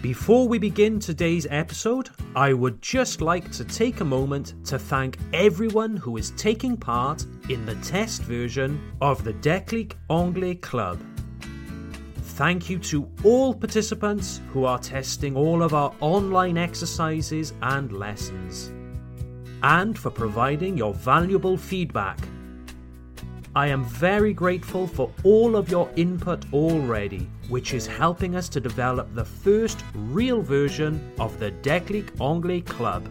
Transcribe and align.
Before 0.00 0.46
we 0.46 0.60
begin 0.60 1.00
today's 1.00 1.48
episode, 1.50 2.10
I 2.36 2.52
would 2.52 2.80
just 2.80 3.20
like 3.20 3.50
to 3.50 3.64
take 3.64 4.00
a 4.00 4.04
moment 4.04 4.54
to 4.66 4.78
thank 4.78 5.18
everyone 5.32 5.96
who 5.96 6.16
is 6.18 6.30
taking 6.36 6.76
part 6.76 7.26
in 7.48 7.66
the 7.66 7.74
test 7.76 8.22
version 8.22 8.92
of 9.00 9.24
the 9.24 9.32
Déclic 9.34 9.94
Anglais 10.08 10.54
Club. 10.54 11.00
Thank 12.36 12.70
you 12.70 12.78
to 12.78 13.10
all 13.24 13.52
participants 13.52 14.40
who 14.52 14.64
are 14.66 14.78
testing 14.78 15.34
all 15.34 15.64
of 15.64 15.74
our 15.74 15.92
online 15.98 16.56
exercises 16.56 17.52
and 17.62 17.90
lessons, 17.90 18.70
and 19.64 19.98
for 19.98 20.10
providing 20.10 20.78
your 20.78 20.94
valuable 20.94 21.56
feedback. 21.56 22.20
I 23.58 23.66
am 23.66 23.82
very 23.82 24.32
grateful 24.32 24.86
for 24.86 25.10
all 25.24 25.56
of 25.56 25.68
your 25.68 25.90
input 25.96 26.44
already, 26.52 27.28
which 27.48 27.74
is 27.74 27.88
helping 27.88 28.36
us 28.36 28.48
to 28.50 28.60
develop 28.60 29.12
the 29.12 29.24
first 29.24 29.82
real 29.94 30.40
version 30.42 31.12
of 31.18 31.40
the 31.40 31.50
Déclic 31.50 32.08
Anglais 32.20 32.60
Club. 32.60 33.10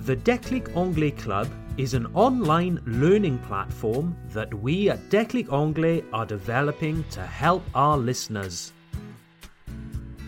The 0.00 0.16
Déclic 0.16 0.76
Anglais 0.76 1.12
Club 1.12 1.48
is 1.76 1.94
an 1.94 2.06
online 2.06 2.80
learning 2.86 3.38
platform 3.38 4.16
that 4.30 4.52
we 4.52 4.90
at 4.90 5.08
Déclic 5.10 5.52
Anglais 5.52 6.02
are 6.12 6.26
developing 6.26 7.04
to 7.10 7.22
help 7.22 7.62
our 7.76 7.96
listeners. 7.96 8.72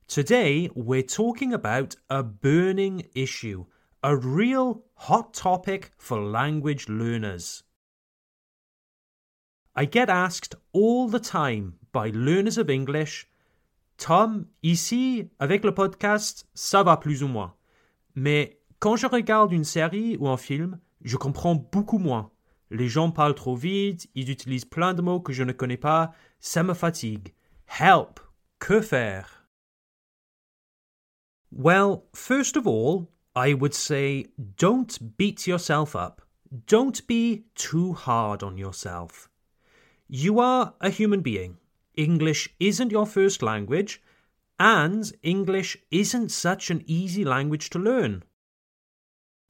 Today, 0.09 0.69
we're 0.75 1.01
talking 1.01 1.55
about 1.55 1.97
a 2.11 2.22
burning 2.22 3.07
issue, 3.15 3.65
a 4.03 4.15
real 4.15 4.84
hot 4.93 5.33
topic 5.33 5.93
for 5.97 6.21
language 6.21 6.87
learners. 6.91 7.62
I 9.80 9.86
get 9.86 10.10
asked 10.10 10.56
all 10.74 11.08
the 11.08 11.18
time 11.18 11.72
by 11.91 12.10
learners 12.10 12.58
of 12.58 12.68
English 12.68 13.26
Tom, 13.96 14.46
ici, 14.62 15.30
avec 15.38 15.64
le 15.64 15.72
podcast, 15.72 16.46
ça 16.54 16.82
va 16.82 16.98
plus 16.98 17.22
ou 17.22 17.28
moins. 17.28 17.54
Mais 18.14 18.60
quand 18.78 18.96
je 18.96 19.06
regarde 19.06 19.52
une 19.52 19.64
série 19.64 20.18
ou 20.18 20.28
un 20.28 20.36
film, 20.36 20.78
je 21.02 21.16
comprends 21.16 21.54
beaucoup 21.54 21.96
moins. 21.96 22.30
Les 22.70 22.88
gens 22.91 23.10
parlent 23.10 23.34
trop 23.34 23.56
vite, 23.56 24.10
ils 24.14 24.30
utilisent 24.30 24.66
plein 24.66 24.92
de 24.92 25.00
mots 25.00 25.20
que 25.20 25.32
je 25.32 25.44
ne 25.44 25.52
connais 25.52 25.78
pas, 25.78 26.12
ça 26.41 26.62
me 26.62 26.74
fatigue. 26.74 27.32
Help! 27.66 28.20
Que 28.58 28.82
faire? 28.82 29.47
Well, 31.50 32.02
first 32.14 32.58
of 32.58 32.66
all, 32.66 33.08
I 33.34 33.54
would 33.54 33.72
say 33.72 34.26
don't 34.58 35.16
beat 35.16 35.47
yourself 35.47 35.94
up. 35.97 36.20
Don't 36.66 37.06
be 37.06 37.47
too 37.54 37.94
hard 37.94 38.42
on 38.42 38.58
yourself. 38.58 39.29
You 40.12 40.41
are 40.41 40.75
a 40.81 40.91
human 40.91 41.21
being. 41.21 41.59
English 41.94 42.48
isn't 42.59 42.91
your 42.91 43.06
first 43.06 43.44
language, 43.44 44.03
and 44.59 45.12
English 45.22 45.76
isn't 45.93 46.31
such 46.31 46.69
an 46.69 46.82
easy 46.84 47.25
language 47.25 47.71
to 47.71 47.78
learn. 47.78 48.25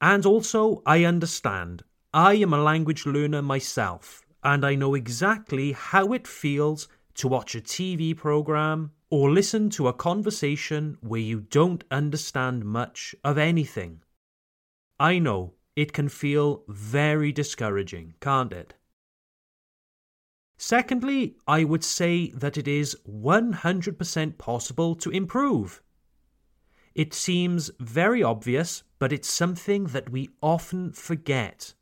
And 0.03 0.27
also, 0.27 0.83
I 0.85 1.05
understand. 1.05 1.83
I 2.13 2.35
am 2.35 2.53
a 2.53 2.63
language 2.63 3.07
learner 3.07 3.41
myself, 3.41 4.21
and 4.45 4.63
I 4.63 4.75
know 4.75 4.95
exactly 4.95 5.73
how 5.73 6.13
it 6.13 6.29
feels 6.29 6.89
to 7.15 7.27
watch 7.27 7.55
a 7.55 7.63
TV 7.63 8.15
program 8.15 8.93
or 9.09 9.31
listen 9.31 9.71
to 9.71 9.89
a 9.89 9.95
conversation 9.95 10.99
where 11.01 11.23
you 11.23 11.41
don't 11.41 11.85
understand 11.91 12.67
much 12.67 13.15
of 13.25 13.39
anything. 13.39 14.03
I 14.99 15.21
know 15.21 15.55
it 15.75 15.95
can 15.95 16.11
feel 16.11 16.65
very 16.69 17.33
discouraging, 17.33 18.13
can't 18.21 18.53
it? 18.53 18.75
Secondly, 20.63 21.39
I 21.49 21.65
would 21.65 21.83
say 21.83 22.33
that 22.33 22.59
it 22.59 22.69
is 22.69 22.95
100% 23.09 24.37
possible 24.37 24.95
to 24.95 25.09
improve. 25.09 25.83
It 26.95 27.15
seems 27.15 27.71
very 27.81 28.23
obvious, 28.23 28.83
but 28.99 29.11
it's 29.11 29.31
something 29.31 29.85
that 29.85 30.11
we 30.11 30.29
often 30.43 30.93
forget. 30.93 31.73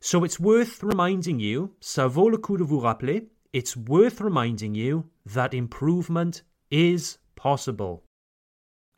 So 0.00 0.22
it's 0.22 0.38
worth 0.38 0.82
reminding 0.82 1.40
you, 1.40 1.76
ça 1.80 2.10
vaut 2.10 2.30
le 2.30 2.36
coup 2.36 2.58
de 2.58 2.64
vous 2.64 2.82
rappeler, 2.82 3.28
it's 3.54 3.74
worth 3.74 4.20
reminding 4.20 4.74
you 4.74 5.08
that 5.24 5.54
improvement 5.54 6.42
is 6.70 7.16
possible. 7.36 8.04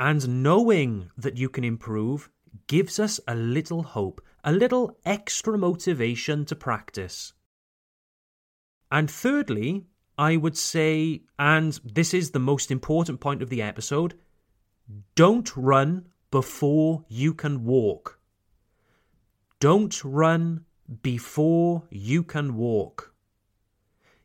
And 0.00 0.43
knowing 0.43 1.12
that 1.17 1.37
you 1.37 1.49
can 1.49 1.62
improve 1.62 2.28
gives 2.67 2.99
us 2.99 3.20
a 3.29 3.37
little 3.37 3.85
hope, 3.85 4.20
a 4.43 4.53
little 4.53 4.99
extra 5.05 5.56
motivation 5.56 6.44
to 6.47 6.56
practice. 6.56 7.35
And 8.91 9.11
thirdly, 9.11 9.87
I 10.19 10.37
would 10.37 10.56
say, 10.56 11.23
and 11.38 11.79
this 11.85 12.15
is 12.15 12.31
the 12.31 12.38
most 12.38 12.71
important 12.71 13.21
point 13.21 13.43
of 13.43 13.50
the 13.50 13.62
episode, 13.62 14.15
don't 15.15 15.55
run 15.56 16.06
before 16.31 17.05
you 17.09 17.35
can 17.35 17.65
walk. 17.65 18.19
Don't 19.61 20.03
run 20.05 20.65
before 21.03 21.85
you 21.91 22.23
can 22.23 22.56
walk. 22.56 23.15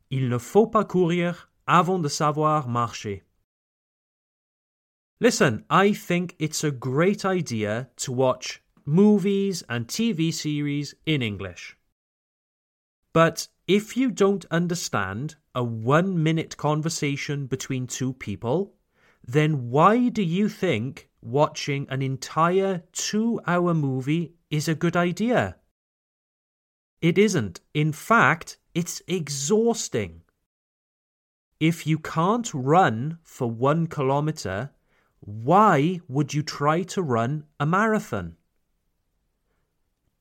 Il 0.10 0.30
ne 0.30 0.38
faut 0.38 0.68
pas 0.68 0.86
courir 0.86 1.50
avant 1.68 2.02
de 2.02 2.10
savoir 2.10 2.68
marcher. 2.68 3.24
Listen, 5.19 5.64
I 5.69 5.94
think 5.94 6.36
it's 6.40 6.64
a 6.64 6.72
great 6.72 7.24
idea 7.24 7.90
to 7.98 8.12
watch 8.12 8.62
movies 8.86 9.64
and 9.69 9.88
TV 9.88 10.34
series 10.34 10.96
in 11.06 11.22
English. 11.22 11.78
But 13.14 13.48
if 13.77 13.95
you 13.95 14.12
don't 14.12 14.45
understand 14.51 15.35
a 15.56 15.63
one 15.63 16.21
minute 16.21 16.57
conversation 16.57 17.45
between 17.47 17.88
two 17.88 18.12
people, 18.12 18.73
then 19.25 19.69
why 19.69 20.09
do 20.09 20.21
you 20.21 20.50
think 20.50 21.07
watching 21.21 21.88
an 21.89 22.01
entire 22.01 22.83
two 22.91 23.39
hour 23.47 23.73
movie 23.73 24.33
is 24.50 24.68
a 24.68 24.75
good 24.75 24.97
idea? 24.97 25.56
It 27.01 27.18
isn't. 27.18 27.62
In 27.73 27.94
fact, 27.94 28.57
it's 28.73 29.01
exhausting. 29.07 30.21
if 31.62 31.85
you 31.85 32.00
can't 32.00 32.51
run 32.56 33.19
for 33.23 33.50
one 33.50 33.85
kilometer, 33.85 34.71
why 35.19 36.01
would 36.07 36.33
you 36.33 36.41
try 36.41 36.81
to 36.81 37.01
run 37.03 37.45
a 37.59 37.65
marathon? 37.68 38.35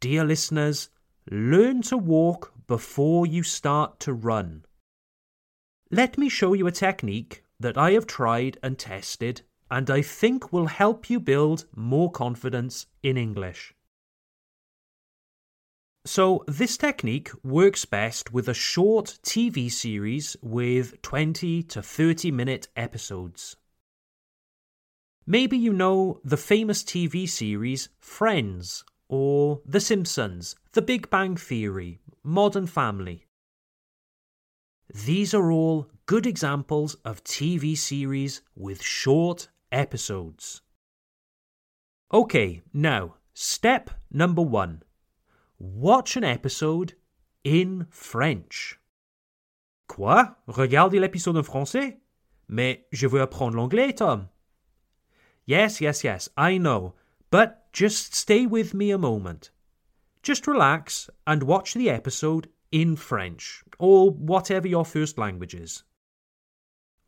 Dear 0.00 0.24
listeners, 0.24 0.90
learn 1.30 1.80
to 1.82 1.96
walk 1.96 2.52
before 2.70 3.26
you 3.26 3.42
start 3.42 3.98
to 3.98 4.12
run. 4.12 4.64
Let 5.90 6.16
me 6.16 6.28
show 6.28 6.52
you 6.52 6.68
a 6.68 6.70
technique 6.86 7.42
that 7.58 7.76
I 7.76 7.90
have 7.96 8.06
tried 8.06 8.58
and 8.62 8.78
tested 8.78 9.42
and 9.68 9.90
I 9.90 10.02
think 10.02 10.52
will 10.52 10.66
help 10.66 11.10
you 11.10 11.18
build 11.18 11.64
more 11.74 12.12
confidence 12.12 12.86
in 13.02 13.16
English. 13.16 13.74
So, 16.06 16.44
this 16.46 16.76
technique 16.76 17.32
works 17.42 17.84
best 17.84 18.32
with 18.32 18.48
a 18.48 18.54
short 18.54 19.18
TV 19.24 19.68
series 19.68 20.36
with 20.40 21.02
20 21.02 21.64
to 21.64 21.82
30 21.82 22.30
minute 22.30 22.68
episodes. 22.76 23.56
Maybe 25.26 25.58
you 25.58 25.72
know 25.72 26.20
the 26.22 26.36
famous 26.36 26.84
TV 26.84 27.28
series 27.28 27.88
Friends, 27.98 28.84
or 29.08 29.60
The 29.66 29.80
Simpsons, 29.80 30.54
The 30.70 30.82
Big 30.82 31.10
Bang 31.10 31.36
Theory, 31.36 31.98
Modern 32.22 32.66
Family. 32.66 33.24
These 34.92 35.32
are 35.32 35.50
all 35.50 35.88
good 36.04 36.26
examples 36.26 36.94
of 37.02 37.24
TV 37.24 37.74
series 37.78 38.42
with 38.54 38.82
short 38.82 39.48
episodes. 39.72 40.60
Okay, 42.12 42.60
now, 42.74 43.14
step 43.32 43.88
number 44.10 44.42
one 44.42 44.82
watch 45.58 46.16
an 46.16 46.24
episode 46.24 46.94
in 47.42 47.86
French. 47.88 48.78
Quoi? 49.88 50.24
Regardez 50.46 51.00
l'épisode 51.00 51.38
en 51.38 51.42
français? 51.42 52.00
Mais 52.48 52.84
je 52.92 53.06
veux 53.06 53.22
apprendre 53.22 53.56
l'anglais, 53.56 53.94
Tom. 53.94 54.28
Yes, 55.46 55.80
yes, 55.80 56.04
yes, 56.04 56.28
I 56.36 56.58
know. 56.58 56.94
But 57.30 57.72
just 57.72 58.14
stay 58.14 58.44
with 58.44 58.74
me 58.74 58.90
a 58.90 58.98
moment. 58.98 59.50
Just 60.22 60.46
relax 60.46 61.08
and 61.26 61.42
watch 61.42 61.74
the 61.74 61.90
episode 61.90 62.48
in 62.70 62.96
French, 62.96 63.64
or 63.78 64.10
whatever 64.10 64.68
your 64.68 64.84
first 64.84 65.18
language 65.18 65.54
is. 65.54 65.82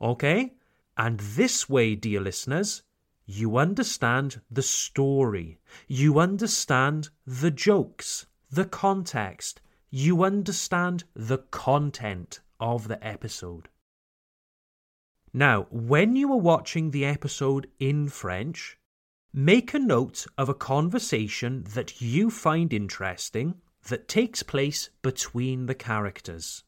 Okay? 0.01 0.55
And 0.97 1.21
this 1.21 1.69
way, 1.69 1.95
dear 1.95 2.21
listeners, 2.21 2.83
you 3.27 3.57
understand 3.57 4.41
the 4.51 4.63
story, 4.63 5.59
you 5.87 6.19
understand 6.19 7.11
the 7.27 7.51
jokes, 7.51 8.27
the 8.51 8.65
context, 8.65 9.61
you 9.91 10.25
understand 10.25 11.05
the 11.15 11.39
content 11.39 12.41
of 12.59 12.89
the 12.89 13.05
episode. 13.07 13.69
Now, 15.33 15.67
when 15.71 16.17
you 16.17 16.33
are 16.33 16.39
watching 16.39 16.91
the 16.91 17.05
episode 17.05 17.69
in 17.79 18.09
French, 18.09 18.79
make 19.33 19.73
a 19.73 19.79
note 19.79 20.27
of 20.37 20.49
a 20.49 20.55
conversation 20.55 21.65
that 21.75 22.01
you 22.03 22.31
find 22.31 22.73
interesting 22.73 23.55
that 23.89 24.09
takes 24.09 24.43
place 24.43 24.91
between 25.01 25.67
the 25.67 25.75
characters. 25.75 26.65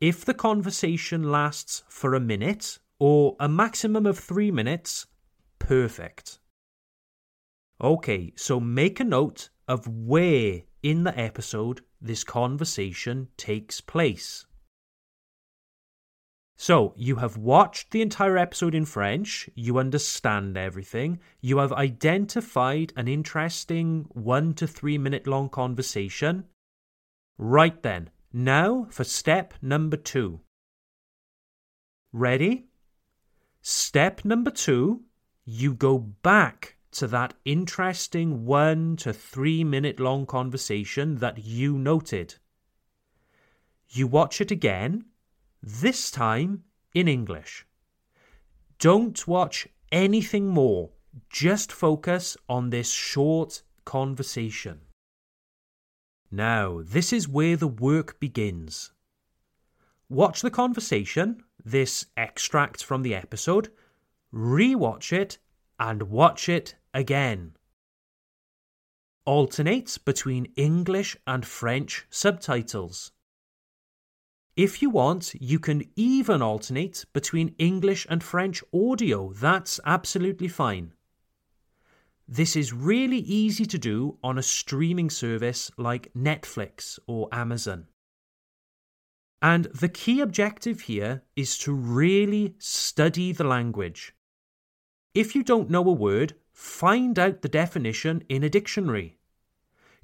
If 0.00 0.24
the 0.24 0.34
conversation 0.34 1.30
lasts 1.30 1.84
for 1.88 2.14
a 2.14 2.20
minute 2.20 2.78
or 2.98 3.36
a 3.38 3.48
maximum 3.48 4.04
of 4.04 4.18
three 4.18 4.50
minutes, 4.50 5.06
perfect. 5.58 6.40
Okay, 7.80 8.32
so 8.36 8.58
make 8.58 9.00
a 9.00 9.04
note 9.04 9.50
of 9.68 9.86
where 9.86 10.62
in 10.82 11.04
the 11.04 11.18
episode 11.18 11.82
this 12.00 12.24
conversation 12.24 13.28
takes 13.36 13.80
place. 13.80 14.44
So, 16.58 16.94
you 16.96 17.16
have 17.16 17.36
watched 17.36 17.90
the 17.90 18.00
entire 18.00 18.38
episode 18.38 18.74
in 18.74 18.86
French, 18.86 19.50
you 19.54 19.78
understand 19.78 20.56
everything, 20.56 21.20
you 21.42 21.58
have 21.58 21.72
identified 21.72 22.94
an 22.96 23.08
interesting 23.08 24.06
one 24.08 24.54
to 24.54 24.66
three 24.66 24.96
minute 24.96 25.26
long 25.26 25.50
conversation. 25.50 26.44
Right 27.36 27.82
then, 27.82 28.08
now 28.32 28.86
for 28.90 29.04
step 29.04 29.52
number 29.60 29.98
two. 29.98 30.40
Ready? 32.10 32.68
Step 33.60 34.24
number 34.24 34.50
two, 34.50 35.02
you 35.44 35.74
go 35.74 35.98
back 35.98 36.76
to 36.92 37.06
that 37.08 37.34
interesting 37.44 38.46
one 38.46 38.96
to 38.96 39.12
three 39.12 39.62
minute 39.62 40.00
long 40.00 40.24
conversation 40.24 41.16
that 41.16 41.44
you 41.44 41.76
noted. 41.76 42.36
You 43.90 44.06
watch 44.06 44.40
it 44.40 44.50
again 44.50 45.04
this 45.66 46.12
time 46.12 46.62
in 46.94 47.08
English. 47.08 47.66
Don't 48.78 49.26
watch 49.26 49.66
anything 49.90 50.46
more, 50.46 50.90
just 51.28 51.72
focus 51.72 52.36
on 52.48 52.70
this 52.70 52.92
short 52.92 53.62
conversation. 53.84 54.82
Now, 56.30 56.82
this 56.84 57.12
is 57.12 57.28
where 57.28 57.56
the 57.56 57.66
work 57.66 58.20
begins. 58.20 58.92
Watch 60.08 60.40
the 60.40 60.52
conversation, 60.52 61.42
this 61.64 62.06
extract 62.16 62.84
from 62.84 63.02
the 63.02 63.16
episode, 63.16 63.72
re-watch 64.30 65.12
it, 65.12 65.38
and 65.80 66.04
watch 66.04 66.48
it 66.48 66.76
again. 66.94 67.56
Alternate 69.24 69.98
between 70.04 70.52
English 70.54 71.16
and 71.26 71.44
French 71.44 72.06
subtitles. 72.08 73.10
If 74.56 74.80
you 74.80 74.88
want, 74.88 75.34
you 75.38 75.58
can 75.58 75.84
even 75.96 76.40
alternate 76.40 77.04
between 77.12 77.54
English 77.58 78.06
and 78.08 78.24
French 78.24 78.64
audio. 78.72 79.34
That's 79.34 79.78
absolutely 79.84 80.48
fine. 80.48 80.94
This 82.26 82.56
is 82.56 82.72
really 82.72 83.18
easy 83.18 83.66
to 83.66 83.78
do 83.78 84.16
on 84.24 84.38
a 84.38 84.42
streaming 84.42 85.10
service 85.10 85.70
like 85.76 86.10
Netflix 86.14 86.98
or 87.06 87.28
Amazon. 87.32 87.86
And 89.42 89.66
the 89.66 89.90
key 89.90 90.20
objective 90.22 90.80
here 90.80 91.22
is 91.36 91.58
to 91.58 91.74
really 91.74 92.54
study 92.58 93.32
the 93.32 93.44
language. 93.44 94.14
If 95.12 95.34
you 95.34 95.42
don't 95.42 95.68
know 95.68 95.86
a 95.86 95.92
word, 95.92 96.32
find 96.54 97.18
out 97.18 97.42
the 97.42 97.50
definition 97.50 98.24
in 98.30 98.42
a 98.42 98.48
dictionary. 98.48 99.18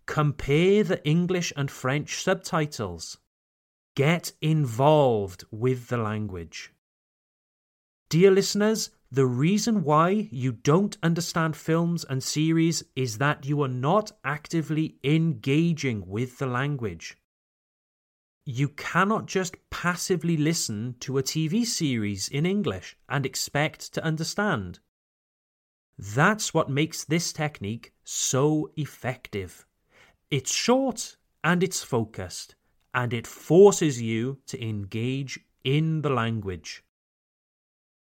Compare 0.04 0.84
the 0.84 1.02
English 1.06 1.54
and 1.56 1.70
French 1.70 2.22
subtitles. 2.22 3.16
Get 3.94 4.32
involved 4.40 5.44
with 5.50 5.88
the 5.88 5.98
language. 5.98 6.72
Dear 8.08 8.30
listeners, 8.30 8.90
the 9.10 9.26
reason 9.26 9.84
why 9.84 10.28
you 10.30 10.52
don't 10.52 10.96
understand 11.02 11.56
films 11.56 12.02
and 12.04 12.22
series 12.22 12.82
is 12.96 13.18
that 13.18 13.44
you 13.44 13.60
are 13.60 13.68
not 13.68 14.12
actively 14.24 14.96
engaging 15.04 16.06
with 16.06 16.38
the 16.38 16.46
language. 16.46 17.18
You 18.46 18.70
cannot 18.70 19.26
just 19.26 19.56
passively 19.68 20.38
listen 20.38 20.96
to 21.00 21.18
a 21.18 21.22
TV 21.22 21.66
series 21.66 22.28
in 22.28 22.46
English 22.46 22.96
and 23.10 23.26
expect 23.26 23.92
to 23.92 24.02
understand. 24.02 24.78
That's 25.98 26.54
what 26.54 26.70
makes 26.70 27.04
this 27.04 27.30
technique 27.30 27.92
so 28.04 28.70
effective. 28.76 29.66
It's 30.30 30.52
short 30.52 31.18
and 31.44 31.62
it's 31.62 31.82
focused 31.82 32.54
and 32.94 33.12
it 33.12 33.26
forces 33.26 34.00
you 34.00 34.38
to 34.46 34.62
engage 34.62 35.38
in 35.64 36.02
the 36.02 36.10
language. 36.10 36.82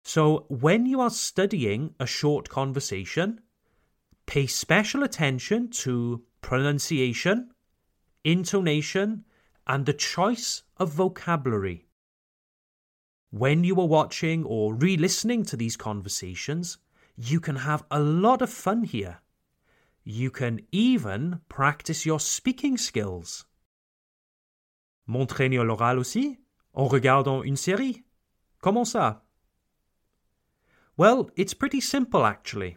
So, 0.05 0.47
when 0.49 0.87
you 0.87 1.01
are 1.01 1.11
studying 1.11 1.95
a 2.01 2.07
short 2.07 2.49
conversation, 2.49 3.41
pay 4.27 4.47
special 4.47 5.03
attention 5.03 5.69
to 5.71 6.25
pronunciation, 6.41 7.51
intonation, 8.25 9.25
and 9.67 9.85
the 9.85 9.93
choice 9.93 10.63
of 10.79 10.93
vocabulary. 10.93 11.87
When 13.31 13.65
you 13.65 13.79
are 13.81 13.87
watching 13.87 14.45
or 14.45 14.75
re 14.75 14.97
listening 14.97 15.45
to 15.47 15.57
these 15.57 15.77
conversations, 15.77 16.79
you 17.17 17.41
can 17.41 17.57
have 17.57 17.85
a 17.91 18.01
lot 18.01 18.41
of 18.41 18.49
fun 18.49 18.85
here. 18.85 19.19
You 20.05 20.31
can 20.31 20.61
even 20.73 21.43
practice 21.51 22.07
your 22.07 22.21
speaking 22.21 22.79
skills. 22.79 23.45
M'entraîner 25.09 25.57
l'oral 25.57 25.99
aussi 25.99 26.39
En 26.75 26.87
regardant 26.87 27.43
une 27.43 27.57
série 27.57 28.05
Comment 28.61 28.85
ça 28.85 29.25
Well, 30.97 31.31
it's 31.37 31.55
pretty 31.55 31.81
simple 31.81 32.25
actually. 32.25 32.77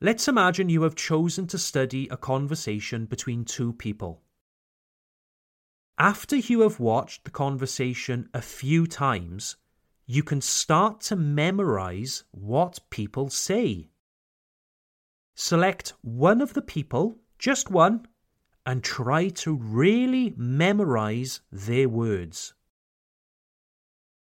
Let's 0.00 0.28
imagine 0.28 0.68
you 0.68 0.82
have 0.82 0.94
chosen 0.94 1.46
to 1.48 1.58
study 1.58 2.08
a 2.10 2.16
conversation 2.16 3.06
between 3.06 3.44
two 3.44 3.72
people. 3.72 4.22
After 5.98 6.36
you 6.36 6.60
have 6.60 6.78
watched 6.78 7.24
the 7.24 7.30
conversation 7.30 8.28
a 8.32 8.40
few 8.40 8.86
times, 8.86 9.56
you 10.06 10.22
can 10.22 10.40
start 10.40 11.00
to 11.02 11.16
memorize 11.16 12.24
what 12.30 12.78
people 12.90 13.28
say. 13.28 13.90
Select 15.34 15.94
one 16.02 16.40
of 16.40 16.54
the 16.54 16.62
people, 16.62 17.18
just 17.38 17.70
one, 17.70 18.06
and 18.68 18.84
try 18.84 19.30
to 19.30 19.56
really 19.56 20.34
memorize 20.36 21.40
their 21.50 21.88
words. 21.88 22.52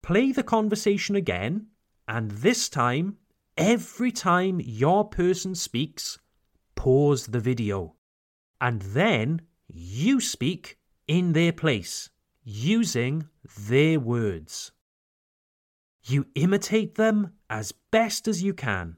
play 0.01 0.31
the 0.31 0.41
conversation 0.41 1.17
again, 1.17 1.67
and 2.07 2.31
this 2.31 2.69
time, 2.69 3.17
every 3.57 4.09
time 4.09 4.61
your 4.63 5.03
person 5.03 5.53
speaks, 5.53 6.17
pause 6.75 7.27
the 7.27 7.41
video. 7.41 7.93
And 8.61 8.81
then 8.83 9.41
you 9.67 10.21
speak 10.21 10.77
in 11.09 11.33
their 11.33 11.51
place, 11.51 12.09
using 12.45 13.27
their 13.67 13.99
words. 13.99 14.71
You 16.05 16.25
imitate 16.35 16.95
them 16.95 17.33
as 17.49 17.73
best 17.91 18.29
as 18.29 18.41
you 18.41 18.53
can. 18.53 18.95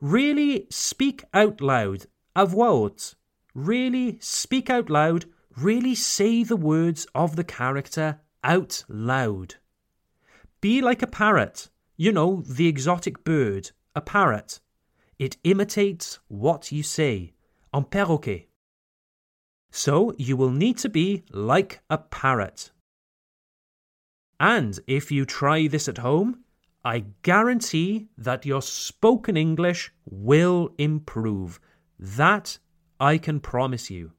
Really 0.00 0.66
speak 0.70 1.22
out 1.32 1.60
loud, 1.60 2.06
voix 2.34 2.66
haute. 2.66 3.14
Really 3.54 4.18
speak 4.20 4.70
out 4.70 4.88
loud, 4.88 5.26
really 5.56 5.94
say 5.94 6.42
the 6.42 6.56
words 6.56 7.06
of 7.14 7.36
the 7.36 7.44
character 7.44 8.20
out 8.42 8.84
loud. 8.88 9.56
Be 10.60 10.80
like 10.80 11.02
a 11.02 11.06
parrot, 11.06 11.68
you 11.96 12.12
know, 12.12 12.42
the 12.46 12.68
exotic 12.68 13.24
bird, 13.24 13.70
a 13.94 14.00
parrot. 14.00 14.60
It 15.18 15.36
imitates 15.44 16.18
what 16.28 16.72
you 16.72 16.82
say, 16.82 17.32
un 17.72 17.84
perroquet. 17.84 18.46
So 19.70 20.14
you 20.18 20.36
will 20.36 20.50
need 20.50 20.78
to 20.78 20.88
be 20.88 21.24
like 21.30 21.80
a 21.88 21.98
parrot. 21.98 22.70
And 24.40 24.78
if 24.86 25.12
you 25.12 25.24
try 25.24 25.68
this 25.68 25.88
at 25.88 25.98
home, 25.98 26.40
I 26.84 27.04
guarantee 27.22 28.08
that 28.18 28.44
your 28.44 28.60
spoken 28.60 29.36
English 29.36 29.92
will 30.04 30.74
improve. 30.78 31.60
That 31.98 32.58
I 33.02 33.18
can 33.18 33.40
promise 33.40 33.90
you. 33.90 34.12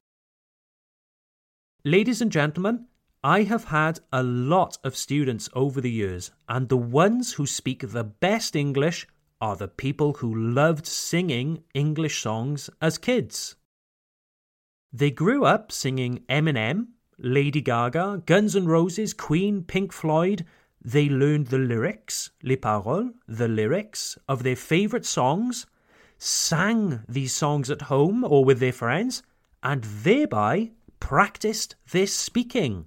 Ladies 1.86 2.20
and 2.20 2.30
gentlemen, 2.30 2.84
I 3.22 3.44
have 3.44 3.64
had 3.64 4.00
a 4.12 4.22
lot 4.22 4.76
of 4.84 4.94
students 4.94 5.48
over 5.54 5.80
the 5.80 5.90
years, 5.90 6.32
and 6.50 6.68
the 6.68 6.76
ones 6.76 7.32
who 7.32 7.46
speak 7.46 7.80
the 7.80 8.04
best 8.04 8.54
English 8.54 9.06
are 9.40 9.56
the 9.56 9.68
people 9.68 10.12
who 10.12 10.34
loved 10.34 10.84
singing 10.84 11.64
English 11.72 12.20
songs 12.20 12.68
as 12.82 12.98
kids. 12.98 13.56
They 14.92 15.10
grew 15.10 15.46
up 15.46 15.72
singing 15.72 16.22
Eminem, 16.28 16.88
Lady 17.16 17.62
Gaga, 17.62 18.24
Guns 18.26 18.54
N' 18.54 18.66
Roses, 18.66 19.14
Queen, 19.14 19.62
Pink 19.62 19.94
Floyd. 19.94 20.44
They 20.84 21.08
learned 21.08 21.46
the 21.46 21.56
lyrics, 21.56 22.32
les 22.42 22.56
paroles, 22.56 23.12
the 23.26 23.48
lyrics 23.48 24.18
of 24.28 24.42
their 24.42 24.56
favourite 24.56 25.06
songs, 25.06 25.64
sang 26.24 27.04
these 27.06 27.34
songs 27.34 27.70
at 27.70 27.82
home 27.82 28.24
or 28.24 28.46
with 28.46 28.58
their 28.58 28.72
friends, 28.72 29.22
and 29.62 29.84
thereby 29.84 30.70
practiced 30.98 31.74
their 31.90 32.06
speaking. 32.06 32.86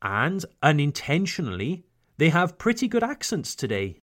And 0.00 0.44
unintentionally, 0.62 1.84
they 2.16 2.28
have 2.28 2.56
pretty 2.56 2.86
good 2.86 3.02
accents 3.02 3.56
today. 3.56 3.98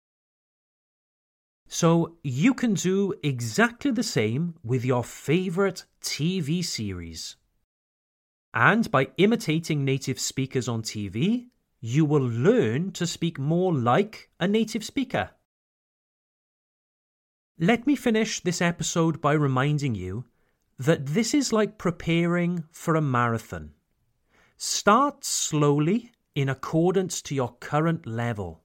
So 1.67 2.17
you 2.23 2.55
can 2.55 2.75
do 2.75 3.13
exactly 3.25 3.91
the 3.91 4.05
same 4.05 4.55
with 4.63 4.85
your 4.85 5.03
favourite 5.03 5.85
TV 6.01 6.65
series. 6.65 7.35
And 8.55 8.89
by 8.91 9.09
imitating 9.17 9.85
native 9.85 10.21
speakers 10.21 10.69
on 10.69 10.83
TV, 10.83 11.49
you 11.81 12.05
will 12.05 12.23
learn 12.23 12.93
to 12.93 13.07
speak 13.07 13.37
more 13.39 13.75
like 13.75 14.31
a 14.39 14.47
native 14.47 14.85
speaker. 14.85 15.31
Let 17.63 17.87
me 17.87 17.95
finish 17.95 18.41
this 18.41 18.63
episode 18.63 19.21
by 19.21 19.35
reminding 19.35 19.95
you 19.95 20.25
that 20.79 21.09
this 21.09 21.35
is 21.35 21.53
like 21.53 21.77
preparing 21.77 22.65
for 22.71 22.97
a 22.97 23.03
marathon. 23.03 23.73
Start 24.57 25.27
slowly 25.27 26.11
in 26.35 26.49
accordance 26.49 27.21
to 27.21 27.35
your 27.35 27.57
current 27.61 28.07
level. 28.07 28.63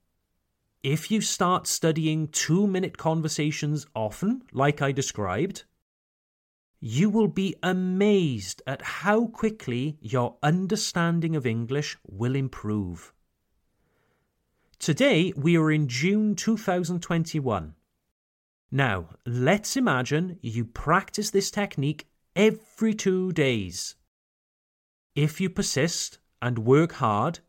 If 0.82 1.12
you 1.12 1.20
start 1.20 1.68
studying 1.68 2.30
two 2.30 2.68
minute 2.68 2.98
conversations 2.98 3.86
often, 3.94 4.44
like 4.54 4.82
I 4.82 4.94
described, 4.94 5.66
you 6.80 7.10
will 7.10 7.28
be 7.28 7.54
amazed 7.62 8.62
at 8.66 8.82
how 8.82 9.28
quickly 9.28 9.98
your 10.00 10.38
understanding 10.42 11.36
of 11.36 11.46
English 11.46 11.98
will 12.08 12.34
improve. 12.34 13.12
Today, 14.80 15.34
we 15.36 15.58
are 15.58 15.70
in 15.70 15.90
June 15.90 16.34
2021. 16.34 17.75
Now, 18.72 19.10
let's 19.25 19.77
imagine 19.77 20.39
you 20.41 20.65
practice 20.65 21.31
this 21.31 21.51
technique 21.51 22.07
every 22.36 22.93
two 22.93 23.31
days. 23.31 23.95
If 25.15 25.39
you 25.39 25.50
persist 25.50 26.19
and 26.41 26.60
work 26.60 26.93
hard, 26.93 27.39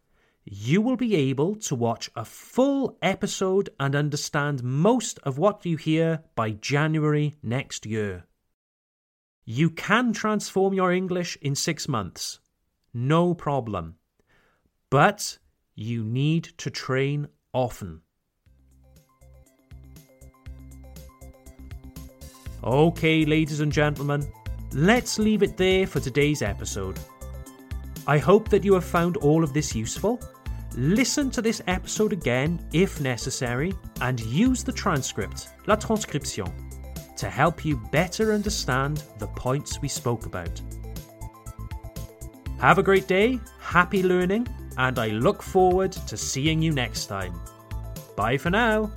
you 0.44 0.80
will 0.80 0.96
be 0.96 1.16
able 1.16 1.56
to 1.56 1.74
watch 1.74 2.08
a 2.14 2.24
full 2.24 2.96
episode 3.02 3.68
and 3.80 3.96
understand 3.96 4.62
most 4.62 5.18
of 5.24 5.38
what 5.38 5.66
you 5.66 5.76
hear 5.76 6.22
by 6.36 6.50
January 6.50 7.34
next 7.42 7.84
year. 7.84 8.26
You 9.44 9.70
can 9.70 10.12
transform 10.12 10.74
your 10.74 10.92
English 10.92 11.36
in 11.42 11.56
six 11.56 11.88
months. 11.88 12.38
No 12.94 13.34
problem. 13.34 13.96
But 14.90 15.38
you 15.74 16.04
need 16.04 16.44
to 16.58 16.70
train 16.70 17.28
often. 17.52 18.02
Okay, 22.66 23.24
ladies 23.24 23.60
and 23.60 23.70
gentlemen, 23.70 24.26
let's 24.72 25.20
leave 25.20 25.44
it 25.44 25.56
there 25.56 25.86
for 25.86 26.00
today's 26.00 26.42
episode. 26.42 26.98
I 28.08 28.18
hope 28.18 28.48
that 28.48 28.64
you 28.64 28.74
have 28.74 28.84
found 28.84 29.18
all 29.18 29.44
of 29.44 29.52
this 29.52 29.72
useful. 29.72 30.20
Listen 30.74 31.30
to 31.30 31.40
this 31.40 31.62
episode 31.68 32.12
again 32.12 32.58
if 32.72 33.00
necessary 33.00 33.72
and 34.00 34.18
use 34.18 34.64
the 34.64 34.72
transcript, 34.72 35.50
la 35.68 35.76
transcription, 35.76 36.52
to 37.16 37.30
help 37.30 37.64
you 37.64 37.76
better 37.92 38.32
understand 38.32 39.04
the 39.20 39.28
points 39.28 39.80
we 39.80 39.86
spoke 39.86 40.26
about. 40.26 40.60
Have 42.58 42.78
a 42.78 42.82
great 42.82 43.06
day, 43.06 43.38
happy 43.60 44.02
learning, 44.02 44.48
and 44.76 44.98
I 44.98 45.10
look 45.10 45.40
forward 45.40 45.92
to 45.92 46.16
seeing 46.16 46.60
you 46.62 46.72
next 46.72 47.06
time. 47.06 47.40
Bye 48.16 48.38
for 48.38 48.50
now. 48.50 48.90